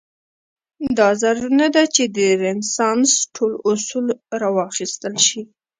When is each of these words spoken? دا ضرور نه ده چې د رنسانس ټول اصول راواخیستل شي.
دا 0.97 1.09
ضرور 1.21 1.51
نه 1.61 1.67
ده 1.75 1.83
چې 1.95 2.03
د 2.17 2.17
رنسانس 2.43 3.11
ټول 3.35 3.51
اصول 3.69 4.05
راواخیستل 4.41 5.15
شي. 5.27 5.41